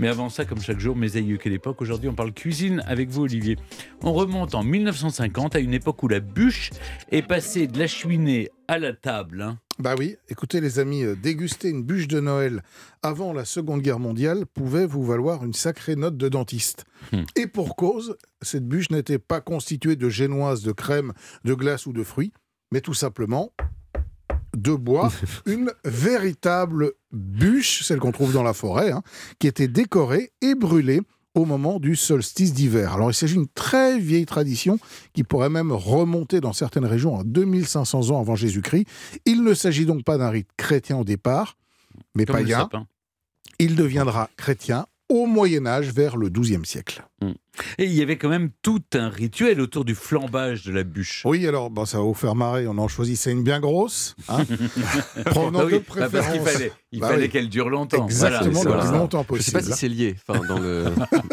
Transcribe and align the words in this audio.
Mais 0.00 0.08
avant 0.08 0.30
ça, 0.30 0.46
comme 0.46 0.62
chaque 0.62 0.80
jour, 0.80 0.96
mes 0.96 1.18
aïeux, 1.18 1.36
quelle 1.36 1.52
époque 1.52 1.82
Aujourd'hui, 1.82 2.08
on 2.08 2.14
parle 2.14 2.32
cuisine 2.32 2.82
avec 2.86 3.10
vous, 3.10 3.24
Olivier. 3.24 3.58
On 4.02 4.14
remonte 4.14 4.54
en 4.54 4.62
1950 4.64 5.56
à 5.56 5.58
une 5.58 5.74
époque 5.74 6.02
où 6.02 6.08
la 6.08 6.20
bûche 6.20 6.70
est 7.12 7.20
passée 7.20 7.66
de 7.66 7.78
la 7.78 7.86
cheminée 7.86 8.48
à 8.66 8.78
la 8.78 8.94
table. 8.94 9.42
hein. 9.42 9.58
Bah 9.78 9.96
oui, 9.98 10.16
écoutez 10.30 10.62
les 10.62 10.78
amis, 10.78 11.02
euh, 11.02 11.16
déguster 11.16 11.68
une 11.68 11.82
bûche 11.82 12.08
de 12.08 12.18
Noël 12.18 12.62
avant 13.02 13.34
la 13.34 13.44
Seconde 13.44 13.82
Guerre 13.82 13.98
mondiale 13.98 14.46
pouvait 14.46 14.86
vous 14.86 15.04
valoir 15.04 15.44
une 15.44 15.52
sacrée 15.52 15.96
note 15.96 16.16
de 16.16 16.30
dentiste. 16.30 16.86
Hmm. 17.12 17.24
Et 17.36 17.46
pour 17.46 17.76
cause, 17.76 18.16
cette 18.40 18.66
bûche 18.66 18.88
n'était 18.88 19.18
pas 19.18 19.42
constituée 19.42 19.96
de 19.96 20.08
génoise, 20.08 20.62
de 20.62 20.72
crème, 20.72 21.12
de 21.44 21.52
glace 21.52 21.84
ou 21.84 21.92
de 21.92 22.04
fruits, 22.04 22.32
mais 22.72 22.80
tout 22.80 22.94
simplement 22.94 23.52
de 24.56 24.74
bois, 24.74 25.10
une 25.46 25.72
véritable 25.84 26.92
bûche, 27.12 27.82
celle 27.84 27.98
qu'on 27.98 28.12
trouve 28.12 28.32
dans 28.32 28.42
la 28.42 28.52
forêt, 28.52 28.90
hein, 28.90 29.02
qui 29.38 29.46
était 29.46 29.68
décorée 29.68 30.32
et 30.42 30.54
brûlée 30.54 31.00
au 31.34 31.44
moment 31.44 31.78
du 31.78 31.96
solstice 31.96 32.52
d'hiver. 32.52 32.92
Alors 32.94 33.10
il 33.10 33.14
s'agit 33.14 33.34
d'une 33.34 33.48
très 33.48 33.98
vieille 33.98 34.26
tradition 34.26 34.78
qui 35.12 35.22
pourrait 35.22 35.50
même 35.50 35.72
remonter 35.72 36.40
dans 36.40 36.52
certaines 36.52 36.84
régions 36.84 37.18
à 37.18 37.24
2500 37.24 38.10
ans 38.10 38.20
avant 38.20 38.34
Jésus-Christ. 38.34 38.86
Il 39.26 39.44
ne 39.44 39.54
s'agit 39.54 39.86
donc 39.86 40.04
pas 40.04 40.18
d'un 40.18 40.30
rite 40.30 40.48
chrétien 40.56 40.96
au 40.96 41.04
départ, 41.04 41.56
mais 42.14 42.24
Comme 42.24 42.36
païen. 42.36 42.68
Il 43.58 43.76
deviendra 43.76 44.30
chrétien 44.36 44.86
au 45.10 45.26
Moyen 45.26 45.66
Âge 45.66 45.92
vers 45.92 46.16
le 46.16 46.30
XIIe 46.30 46.64
siècle. 46.64 47.04
Et 47.76 47.84
il 47.84 47.92
y 47.92 48.00
avait 48.00 48.16
quand 48.16 48.30
même 48.30 48.48
tout 48.62 48.80
un 48.94 49.10
rituel 49.10 49.60
autour 49.60 49.84
du 49.84 49.94
flambage 49.94 50.64
de 50.64 50.72
la 50.72 50.82
bûche. 50.82 51.22
Oui, 51.26 51.46
alors 51.46 51.68
bon, 51.68 51.84
ça 51.84 51.98
va 51.98 52.04
vous 52.04 52.14
faire 52.14 52.34
marrer, 52.34 52.66
on 52.66 52.78
en 52.78 52.88
choisissait 52.88 53.32
une 53.32 53.42
bien 53.42 53.60
grosse. 53.60 54.14
hein, 54.28 54.44
provenant 55.26 55.60
Ah 55.62 55.64
oui, 55.66 55.72
de 55.72 55.78
bah 55.78 56.08
parce 56.10 56.10
qu'il 56.10 56.40
préférence. 56.40 56.48
fallait, 56.48 56.72
il 56.92 57.00
Bah 57.00 57.08
fallait 57.08 57.22
oui. 57.24 57.28
qu'elle 57.28 57.48
dure 57.50 57.68
longtemps. 57.68 58.04
Exactement, 58.06 58.50
Voilà, 58.62 58.76
le 58.76 58.80
c'est 58.82 58.88
plus 58.88 58.98
longtemps 58.98 59.26
Je 59.28 59.34
ne 59.34 59.40
sais 59.40 59.52
pas 59.52 59.58
possible. 59.58 59.74
si 59.74 59.78
c'est 59.80 59.88
lié, 59.88 60.16
enfin, 60.26 60.40
dans, 60.46 60.58
le, 60.58 60.84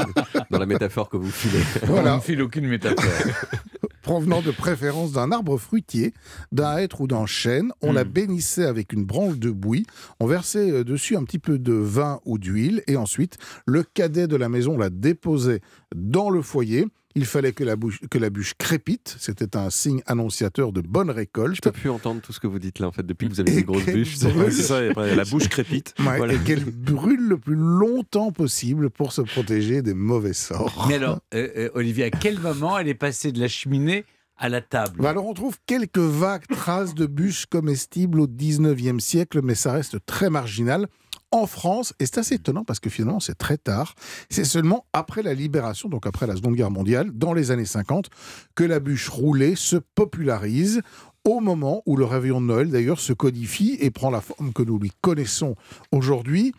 dans 0.51 0.59
la 0.59 0.65
métaphore 0.65 1.07
que 1.09 1.15
vous 1.17 1.31
filez. 1.31 1.61
On 1.83 1.85
Voilà. 1.87 2.15
ne 2.15 2.19
file 2.19 2.41
aucune 2.41 2.67
métaphore. 2.67 3.03
provenant 4.07 4.41
de 4.41 4.51
préférence 4.51 5.11
d'un 5.11 5.33
arbre 5.33 5.57
fruitier, 5.57 6.13
d'un 6.53 6.77
hêtre 6.77 7.01
ou 7.01 7.07
d'un 7.07 7.25
chêne. 7.25 7.73
On 7.81 7.91
la 7.91 8.05
Mm. 8.05 8.07
bénissait 8.09 8.63
avec 8.65 8.93
une 8.93 9.03
branche 9.03 9.37
de 9.37 9.51
bouillie. 9.51 9.85
On 10.21 10.27
versait 10.27 10.71
euh, 10.71 10.83
dessus 10.85 11.17
un 11.17 11.25
petit 11.25 11.39
peu 11.39 11.59
de 11.59 11.73
vin 11.73 12.21
ou 12.25 12.37
d'huile. 12.37 12.83
Et 12.87 12.95
ensuite, 12.95 13.37
le 13.65 13.83
cadet 13.83 14.27
de 14.27 14.37
la 14.37 14.47
maison 14.47 14.77
la 14.77 14.89
déposait 14.89 15.59
dans 15.93 16.29
le 16.29 16.41
foyer. 16.41 16.87
Il 17.17 17.25
fallait 17.25 17.51
que 17.51 17.63
la, 17.63 17.75
bouche- 17.75 17.99
que 18.09 18.17
la 18.17 18.29
bûche 18.29 18.53
crépite. 18.57 19.15
C'était 19.19 19.57
un 19.57 19.69
signe 19.69 20.01
annonciateur 20.05 20.71
de 20.71 20.81
bonne 20.81 21.09
récolte. 21.09 21.55
Je 21.55 21.61
peux 21.61 21.71
plus 21.71 21.89
entendre 21.89 22.21
tout 22.21 22.31
ce 22.31 22.39
que 22.39 22.47
vous 22.47 22.59
dites 22.59 22.79
là, 22.79 22.87
en 22.87 22.91
fait, 22.91 23.05
depuis 23.05 23.27
que 23.27 23.33
vous 23.33 23.39
avez 23.41 23.51
Et 23.51 23.55
des 23.57 23.63
grosses 23.63 23.83
quelle 23.85 23.95
bûches. 23.95 24.19
brûle. 24.19 24.37
Ouais, 24.37 24.51
c'est 24.51 24.61
ça, 24.63 24.83
et 24.83 24.89
après, 24.89 25.15
la 25.15 25.25
bouche 25.25 25.49
crépite. 25.49 25.93
Ouais, 25.99 26.17
Voilà. 26.17 26.33
Et 26.33 26.37
qu'elle 26.39 26.63
brûle 26.63 27.27
le 27.27 27.37
plus 27.37 27.55
longtemps 27.55 28.31
possible 28.31 28.89
pour 28.89 29.11
se 29.13 29.21
protéger 29.21 29.81
des 29.81 29.93
mauvais 29.93 30.33
sorts. 30.33 30.85
Mais 30.87 30.95
alors, 30.95 31.19
euh, 31.33 31.47
euh, 31.57 31.69
Olivier, 31.73 32.05
à 32.05 32.09
quel 32.11 32.39
moment 32.39 32.77
elle 32.77 32.87
est 32.87 32.93
passée 32.93 33.31
de 33.31 33.39
la 33.39 33.47
cheminée 33.47 34.05
à 34.37 34.49
la 34.49 34.61
table? 34.61 35.01
Bah 35.01 35.09
alors 35.09 35.25
on 35.25 35.33
trouve 35.33 35.57
quelques 35.65 35.97
vagues 35.97 36.45
traces 36.47 36.93
de 36.93 37.07
bûches 37.07 37.47
comestibles 37.47 38.19
au 38.19 38.27
19e 38.27 38.99
siècle, 38.99 39.41
mais 39.43 39.55
ça 39.55 39.71
reste 39.71 39.97
très 40.05 40.29
marginal. 40.29 40.87
En 41.31 41.45
France, 41.45 41.93
et 41.99 42.05
c'est 42.05 42.19
assez 42.19 42.35
étonnant 42.35 42.63
parce 42.63 42.79
que 42.79 42.89
finalement 42.89 43.19
c'est 43.19 43.37
très 43.37 43.57
tard, 43.57 43.95
c'est 44.29 44.45
seulement 44.45 44.85
après 44.93 45.23
la 45.23 45.33
libération, 45.33 45.89
donc 45.89 46.07
après 46.07 46.25
la 46.25 46.35
Seconde 46.35 46.55
Guerre 46.55 46.71
mondiale, 46.71 47.11
dans 47.13 47.33
les 47.33 47.51
années 47.51 47.65
50, 47.65 48.09
que 48.55 48.63
la 48.63 48.79
bûche 48.79 49.09
roulée 49.09 49.55
se 49.55 49.75
popularise 49.75 50.81
au 51.25 51.41
moment 51.41 51.83
où 51.85 51.97
le 51.97 52.05
réveillon 52.05 52.39
de 52.39 52.45
Noël 52.45 52.69
d'ailleurs 52.69 53.01
se 53.01 53.11
codifie 53.11 53.77
et 53.81 53.91
prend 53.91 54.09
la 54.09 54.21
forme 54.21 54.53
que 54.53 54.63
nous 54.63 54.79
lui 54.79 54.91
connaissons 55.01 55.55
aujourd'hui. 55.91 56.53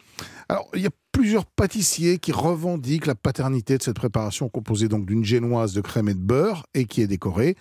Alors 0.50 0.68
il 0.74 0.82
y 0.82 0.86
a 0.86 0.90
plusieurs 1.12 1.46
pâtissiers 1.46 2.18
qui 2.18 2.32
revendiquent 2.32 3.06
la 3.06 3.14
paternité 3.14 3.78
de 3.78 3.82
cette 3.82 3.96
préparation 3.96 4.50
composée 4.50 4.88
donc 4.88 5.06
d'une 5.06 5.24
génoise 5.24 5.72
de 5.72 5.80
crème 5.80 6.10
et 6.10 6.14
de 6.14 6.20
beurre 6.20 6.66
et 6.74 6.84
qui 6.84 7.00
est 7.00 7.06
décorée 7.06 7.56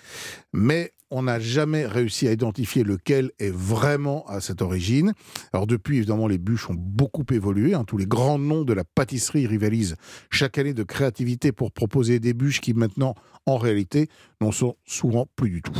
mais 0.51 0.91
on 1.09 1.23
n'a 1.23 1.39
jamais 1.39 1.85
réussi 1.85 2.27
à 2.27 2.31
identifier 2.31 2.83
lequel 2.83 3.31
est 3.39 3.53
vraiment 3.53 4.25
à 4.27 4.41
cette 4.41 4.61
origine. 4.61 5.13
Alors 5.53 5.67
depuis, 5.67 5.97
évidemment, 5.97 6.27
les 6.27 6.37
bûches 6.37 6.69
ont 6.69 6.75
beaucoup 6.77 7.25
évolué. 7.31 7.73
hein. 7.73 7.83
Tous 7.85 7.97
les 7.97 8.05
grands 8.05 8.39
noms 8.39 8.63
de 8.63 8.73
la 8.73 8.83
pâtisserie 8.83 9.47
rivalisent 9.47 9.95
chaque 10.29 10.57
année 10.57 10.73
de 10.73 10.83
créativité 10.83 11.51
pour 11.51 11.71
proposer 11.71 12.19
des 12.19 12.33
bûches 12.33 12.61
qui 12.61 12.73
maintenant, 12.73 13.15
en 13.45 13.57
réalité, 13.57 14.09
n'en 14.41 14.51
sont 14.51 14.75
souvent 14.85 15.27
plus 15.35 15.49
du 15.49 15.61
tout. 15.61 15.77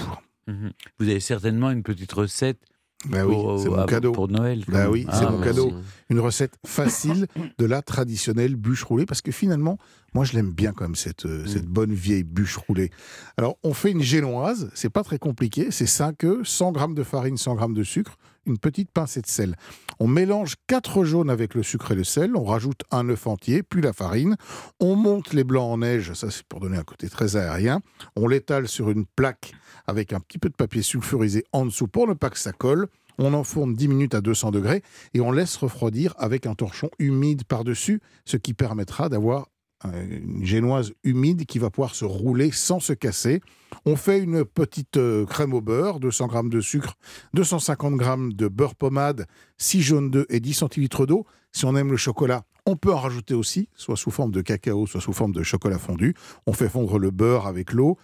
Mhm. 0.48 0.72
Vous 1.00 1.10
avez 1.10 1.20
certainement 1.20 1.72
une 1.72 1.84
petite 1.84 2.14
recette 2.14 2.60
Ben 3.06 3.24
oui, 3.26 3.36
pour, 3.36 3.60
c'est 3.60 3.68
ah, 3.68 3.78
mon 3.78 3.86
cadeau. 3.86 4.12
pour 4.12 4.28
Noël. 4.28 4.64
Bah 4.68 4.90
oui, 4.90 5.06
Ah, 5.08 5.16
c'est 5.20 5.30
mon 5.30 5.38
bah, 5.40 5.46
cadeau. 5.46 5.72
Une 6.10 6.20
recette 6.20 6.56
facile 6.66 7.28
de 7.60 7.66
la 7.66 7.82
traditionnelle 7.84 8.56
bûche 8.56 8.84
roulée, 8.84 9.06
parce 9.06 9.22
que 9.22 9.32
finalement, 9.32 9.78
moi 10.16 10.26
je 10.26 10.34
l'aime 10.34 10.52
bien 10.52 10.74
quand 10.74 10.86
même, 10.86 10.96
cette, 10.96 11.26
euh, 11.26 11.44
Mm. 11.44 11.48
cette 11.48 11.66
bonne 11.68 11.94
vieille 11.94 12.24
bûche 12.24 12.58
roulée. 12.58 12.90
Alors, 13.38 13.58
on 13.64 13.74
fait 13.74 13.92
une 13.92 14.02
génoise, 14.02 14.72
c'est 14.74 14.90
pas 14.90 15.04
très 15.04 15.20
compliqué, 15.20 15.68
c'est 15.70 15.86
5 15.86 16.24
œufs, 16.24 16.48
100 16.48 16.74
g 16.74 16.94
de 16.96 17.04
farine, 17.04 17.38
100 17.38 17.58
g 17.60 17.66
de 17.74 17.84
sucre, 17.84 18.18
une 18.48 18.58
petite 18.58 18.90
pincée 18.92 19.22
de 19.22 19.28
sel. 19.28 19.56
On 20.00 20.08
mélange 20.08 20.56
4 20.68 21.04
jaunes 21.04 21.30
avec 21.30 21.54
le 21.54 21.62
sucre 21.64 21.92
et 21.92 21.96
le 21.96 22.04
sel, 22.04 22.36
on 22.36 22.46
rajoute 22.46 22.82
un 22.92 23.08
œuf 23.10 23.28
entier, 23.28 23.62
puis 23.62 23.82
la 23.82 23.94
farine, 23.94 24.38
on 24.80 24.96
monte 24.96 25.34
les 25.34 25.44
blancs 25.44 25.72
en 25.72 25.78
neige, 25.80 26.14
ça 26.14 26.32
c'est 26.32 26.44
pour 26.48 26.62
donner 26.62 26.78
un 26.78 26.84
côté 26.84 27.10
très 27.10 27.36
aérien, 27.36 27.82
on 28.16 28.28
l'étale 28.28 28.68
sur 28.68 28.90
une 28.90 29.06
plaque 29.06 29.52
avec 29.88 30.14
un 30.14 30.20
petit 30.20 30.38
peu 30.38 30.50
de 30.50 30.56
papier 30.56 30.82
sulfurisé 30.82 31.46
en 31.54 31.66
dessous 31.66 31.88
pour 31.88 32.08
ne 32.08 32.14
pas 32.14 32.30
que 32.30 32.40
ça 32.40 32.52
colle. 32.52 32.88
On 33.18 33.34
enfourne 33.34 33.74
10 33.74 33.88
minutes 33.88 34.14
à 34.14 34.22
200 34.22 34.52
degrés 34.52 34.84
et 35.14 35.22
on 35.22 35.32
laisse 35.32 35.56
refroidir 35.58 36.14
avec 36.18 36.46
un 36.46 36.54
torchon 36.54 36.90
humide 37.00 37.46
par-dessus, 37.46 38.02
ce 38.26 38.38
qui 38.38 38.54
permettra 38.54 39.10
d'avoir 39.10 39.48
euh, 39.86 40.20
une 40.24 40.44
génoise 40.44 40.94
humide 41.04 41.46
qui 41.46 41.60
va 41.60 41.70
pouvoir 41.70 41.94
se 41.94 42.06
rouler 42.06 42.52
sans 42.52 42.80
se 42.80 42.94
casser. 42.94 43.42
On 43.86 43.96
fait 43.96 44.20
une 44.20 44.44
petite 44.44 44.98
euh, 44.98 45.26
crème 45.26 45.54
au 45.54 45.62
beurre, 45.62 46.00
200 46.00 46.30
g 46.30 46.50
de 46.50 46.62
sucre, 46.62 46.96
250 47.34 48.02
g 48.02 48.36
de 48.36 48.48
beurre 48.48 48.76
pommade, 48.76 49.28
6 49.58 49.82
jaunes 49.82 50.12
d'œufs 50.12 50.26
et 50.30 50.40
10 50.40 50.54
centilitres 50.54 51.06
d'eau. 51.06 51.26
Si 51.52 51.66
on 51.66 51.76
aime 51.76 51.92
le 51.92 51.98
chocolat, 51.98 52.44
on 52.66 52.76
peut 52.76 52.94
en 52.94 53.00
rajouter 53.00 53.34
aussi, 53.34 53.70
soit 53.76 53.96
sous 53.96 54.12
forme 54.12 54.32
de 54.32 54.42
cacao, 54.42 54.88
soit 54.88 55.00
sous 55.00 55.14
forme 55.14 55.32
de 55.32 55.44
chocolat 55.44 55.80
fondu. 55.80 56.16
On 56.48 56.54
fait 56.54 56.70
fondre 56.70 57.00
le 57.00 57.12
beurre 57.12 57.48
avec 57.48 57.72
l'eau. 57.72 57.98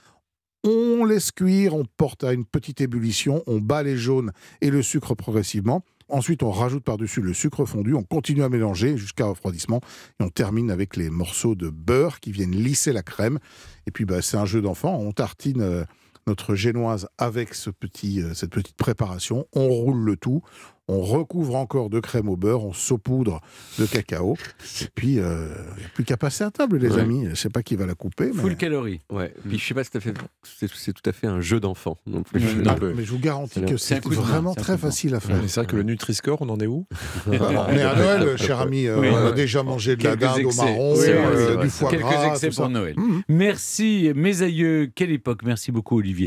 On 0.65 1.03
laisse 1.03 1.31
cuire, 1.31 1.75
on 1.75 1.83
porte 1.97 2.23
à 2.23 2.31
une 2.31 2.45
petite 2.45 2.79
ébullition, 2.79 3.43
on 3.47 3.59
bat 3.59 3.83
les 3.83 3.97
jaunes 3.97 4.31
et 4.61 4.69
le 4.69 4.81
sucre 4.81 5.13
progressivement. 5.13 5.83
Ensuite, 6.07 6.41
on 6.41 6.51
rajoute 6.51 6.83
par-dessus 6.83 7.21
le 7.21 7.33
sucre 7.33 7.65
fondu, 7.65 7.93
on 7.93 8.03
continue 8.03 8.43
à 8.43 8.49
mélanger 8.49 8.97
jusqu'à 8.97 9.25
refroidissement 9.25 9.81
et 10.19 10.23
on 10.23 10.29
termine 10.29 10.71
avec 10.71 10.95
les 10.95 11.09
morceaux 11.09 11.55
de 11.55 11.69
beurre 11.69 12.21
qui 12.21 12.31
viennent 12.31 12.55
lisser 12.55 12.93
la 12.93 13.03
crème. 13.03 13.39
Et 13.87 13.91
puis, 13.91 14.05
bah, 14.05 14.21
c'est 14.21 14.37
un 14.37 14.45
jeu 14.45 14.61
d'enfant. 14.61 14.95
On 14.95 15.11
tartine 15.11 15.61
euh, 15.61 15.83
notre 16.27 16.55
génoise 16.55 17.07
avec 17.17 17.53
ce 17.53 17.69
petit, 17.69 18.21
euh, 18.21 18.33
cette 18.33 18.51
petite 18.51 18.77
préparation. 18.77 19.47
On 19.53 19.67
roule 19.67 19.99
le 19.99 20.15
tout. 20.15 20.41
On 20.89 20.99
recouvre 21.01 21.55
encore 21.55 21.89
de 21.89 22.01
crème 22.01 22.27
au 22.27 22.35
beurre, 22.35 22.65
on 22.65 22.73
saupoudre 22.73 23.39
de 23.79 23.85
cacao. 23.85 24.35
Et 24.81 24.85
puis, 24.93 25.19
euh, 25.19 25.47
il 25.77 25.79
n'y 25.79 25.85
a 25.85 25.89
plus 25.93 26.03
qu'à 26.03 26.17
passer 26.17 26.43
à 26.43 26.51
table, 26.51 26.77
les 26.77 26.89
Ouais. 26.91 26.99
amis. 27.01 27.23
Je 27.25 27.29
ne 27.29 27.35
sais 27.35 27.49
pas 27.49 27.63
qui 27.63 27.77
va 27.77 27.85
la 27.85 27.95
couper. 27.95 28.31
Mais... 28.33 28.41
Full 28.41 28.57
calories. 28.57 28.99
Ouais. 29.09 29.33
Puis 29.47 29.57
je 29.59 29.65
sais 29.65 29.73
pas 29.73 29.85
si 29.85 29.91
tout 29.91 29.97
à 29.99 30.01
fait- 30.01 30.13
c'est 30.43 30.69
c'est 30.73 30.91
tout 30.91 31.09
à 31.09 31.13
fait 31.13 31.27
un 31.27 31.39
jeu 31.39 31.61
d'enfant 31.61 31.97
non 32.05 32.21
plus. 32.23 32.41
Non 32.63 32.75
plus. 32.75 32.93
mais 32.95 33.05
je 33.05 33.11
vous 33.11 33.19
garantis 33.19 33.61
C'est 33.61 33.65
que 33.65 33.77
c'est 33.77 34.03
vraiment 34.05 34.53
très 34.55 34.77
facile 34.77 35.15
à 35.15 35.19
faire. 35.21 35.37
C'est 35.47 35.61
vrai 35.61 35.67
que 35.67 35.75
le 35.77 35.83
Nutri-Score, 35.83 36.41
on 36.41 36.49
en 36.49 36.57
est 36.59 36.67
où? 36.67 36.85
On 37.27 37.31
est 37.31 37.37
à 37.81 37.95
Noël, 37.95 38.37
cher 38.37 38.59
ami. 38.59 38.85
euh, 38.87 38.99
Oui, 38.99 39.07
on 39.09 39.15
a 39.15 39.25
ouais. 39.29 39.33
déjà 39.33 39.63
mangé 39.63 39.95
de 39.95 40.03
la 40.03 40.15
dinde 40.17 40.43
au 40.45 40.53
marron, 40.53 40.95
C'est 40.97 41.13
vrai, 41.13 41.35
euh, 41.35 41.55
du 41.63 41.69
foie 41.69 41.89
Quelques 41.91 42.01
gras, 42.03 42.27
excès 42.33 42.47
pour 42.47 42.55
ça. 42.55 42.67
Noël. 42.67 42.95
Mhm. 42.97 43.21
Merci, 43.29 44.11
mes 44.15 44.41
aïeux. 44.41 44.91
Quelle 44.93 45.11
époque. 45.11 45.41
Merci 45.45 45.71
beaucoup, 45.71 45.97
Olivier. 45.97 46.21